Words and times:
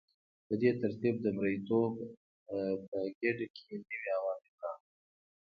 په 0.47 0.53
دې 0.61 0.71
ترتیب 0.81 1.15
د 1.21 1.25
مرئیتوب 1.37 1.91
په 2.89 2.97
ګیډه 3.19 3.45
کې 3.55 3.67
نوي 3.89 4.09
عوامل 4.17 4.51
راغلل. 4.63 4.95